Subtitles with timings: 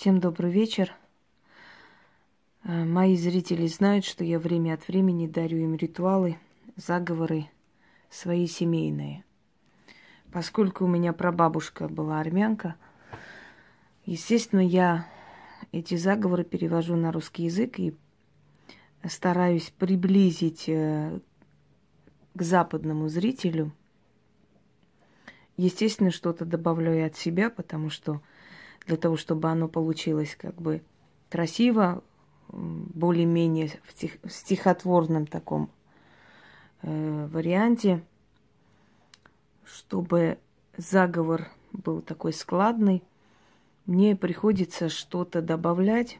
[0.00, 0.94] Всем добрый вечер.
[2.64, 6.38] Э, Мои зрители знают, что я время от времени дарю им ритуалы,
[6.74, 7.50] заговоры
[8.08, 9.24] свои семейные.
[10.32, 12.76] Поскольку у меня прабабушка была армянка,
[14.06, 15.06] естественно, я
[15.70, 17.94] эти заговоры перевожу на русский язык и
[19.06, 21.20] стараюсь приблизить э,
[22.32, 23.70] к западному зрителю.
[25.58, 28.22] Естественно, что-то добавляю от себя, потому что
[28.86, 30.82] для того, чтобы оно получилось как бы
[31.28, 32.02] красиво,
[32.48, 35.70] более-менее в, стих, в стихотворном таком
[36.82, 38.02] э, варианте,
[39.64, 40.38] чтобы
[40.76, 43.02] заговор был такой складный,
[43.86, 46.18] мне приходится что-то добавлять,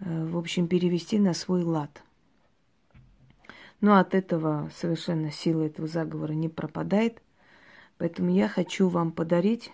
[0.00, 2.02] э, в общем, перевести на свой лад.
[3.80, 7.22] Но от этого совершенно сила этого заговора не пропадает.
[7.96, 9.72] Поэтому я хочу вам подарить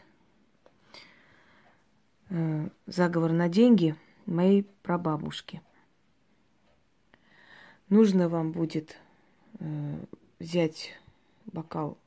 [2.86, 5.60] заговор на деньги моей прабабушки.
[7.88, 8.96] Нужно вам будет
[9.58, 9.96] э,
[10.38, 10.94] взять
[11.46, 11.98] бокал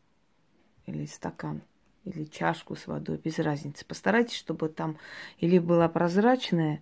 [0.85, 1.61] или стакан
[2.03, 3.85] или чашку с водой, без разницы.
[3.85, 4.97] Постарайтесь, чтобы там
[5.39, 6.81] или была прозрачная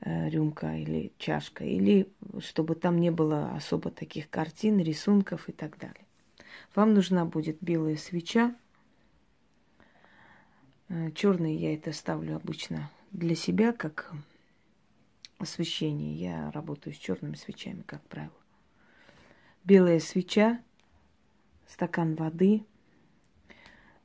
[0.00, 2.08] э, рюмка или чашка, или
[2.40, 6.06] чтобы там не было особо таких картин, рисунков и так далее.
[6.74, 8.54] Вам нужна будет белая свеча.
[10.88, 14.12] Э, Черные я это ставлю обычно для себя, как
[15.38, 16.14] освещение.
[16.14, 18.32] Я работаю с черными свечами, как правило.
[19.64, 20.60] Белая свеча,
[21.66, 22.64] стакан воды.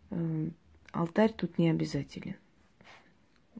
[0.09, 0.49] Э,
[0.91, 2.35] алтарь тут не обязателен.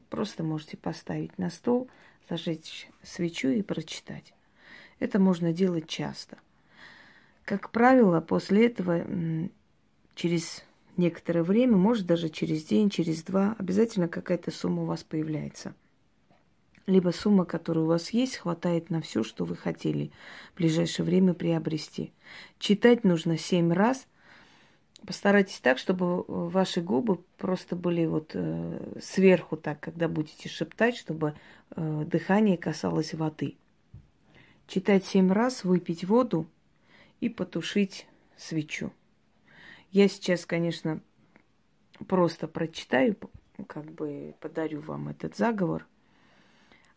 [0.08, 1.88] Просто можете поставить на стол,
[2.28, 4.34] зажечь свечу и прочитать.
[4.98, 6.38] Это можно делать часто–
[7.50, 9.04] как правило, после этого
[10.14, 10.64] через
[11.00, 15.74] некоторое время, может даже через день, через два, обязательно какая-то сумма у вас появляется.
[16.86, 20.12] Либо сумма, которая у вас есть, хватает на все, что вы хотели
[20.54, 22.12] в ближайшее время приобрести.
[22.58, 24.06] Читать нужно семь раз.
[25.06, 31.34] Постарайтесь так, чтобы ваши губы просто были вот э, сверху так, когда будете шептать, чтобы
[31.74, 33.56] э, дыхание касалось воды.
[34.66, 36.46] Читать семь раз, выпить воду–
[37.20, 38.06] и потушить
[38.36, 38.92] свечу.
[39.90, 41.00] Я сейчас, конечно,
[42.06, 43.16] просто прочитаю,
[43.66, 45.86] как бы подарю вам этот заговор.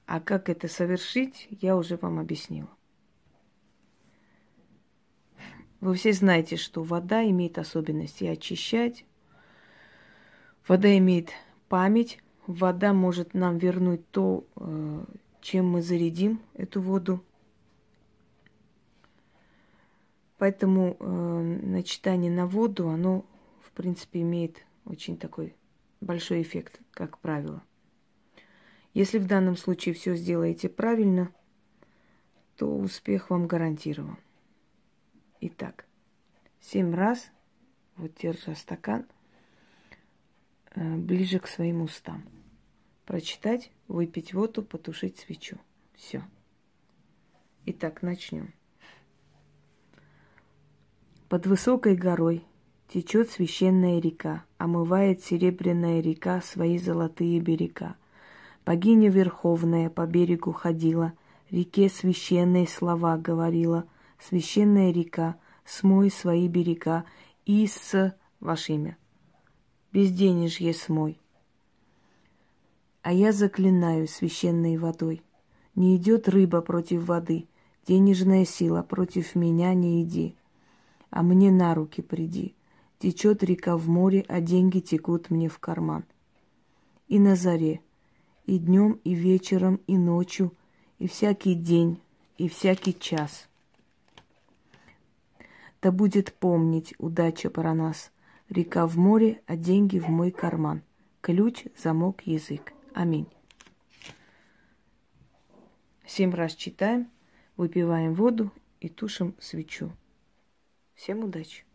[0.05, 2.69] А как это совершить, я уже вам объяснила.
[5.79, 9.05] Вы все знаете, что вода имеет особенности очищать.
[10.67, 11.31] Вода имеет
[11.67, 12.19] память.
[12.45, 15.05] Вода может нам вернуть то, э,
[15.41, 17.23] чем мы зарядим эту воду.
[20.43, 23.25] Поэтому э, начитание на воду, оно,
[23.61, 25.55] в принципе, имеет очень такой
[26.01, 27.63] большой эффект, как правило.
[28.93, 31.31] Если в данном случае все сделаете правильно,
[32.57, 34.17] то успех вам гарантирован.
[35.39, 35.85] Итак,
[36.59, 37.31] семь раз,
[37.95, 39.05] вот держа стакан,
[40.75, 42.25] э, ближе к своим устам.
[43.05, 45.57] Прочитать, выпить воду, потушить свечу.
[45.95, 46.21] Все.
[47.65, 48.53] Итак, начнем.
[51.33, 52.45] Под высокой горой
[52.87, 57.95] течет священная река, омывает серебряная река свои золотые берега.
[58.67, 61.13] Богиня Верховная по берегу ходила,
[61.49, 63.85] реке священные слова говорила.
[64.19, 67.03] Священная река, смой свои берега
[67.47, 68.15] и с
[68.69, 68.95] имя.
[69.91, 71.19] Безденежье смой.
[73.01, 75.23] А я заклинаю священной водой.
[75.73, 77.47] Не идет рыба против воды,
[77.87, 80.35] денежная сила против меня не иди
[81.13, 82.55] а мне на руки приди.
[82.97, 86.05] Течет река в море, а деньги текут мне в карман.
[87.07, 87.81] И на заре,
[88.47, 90.53] и днем, и вечером, и ночью,
[90.97, 92.01] и всякий день,
[92.39, 93.47] и всякий час.
[95.83, 98.11] Да будет помнить удача про нас.
[98.49, 100.81] Река в море, а деньги в мой карман.
[101.21, 102.73] Ключ, замок, язык.
[102.95, 103.27] Аминь.
[106.07, 107.07] Семь раз читаем,
[107.55, 109.91] выпиваем воду и тушим свечу.
[110.95, 111.65] Всем удачи!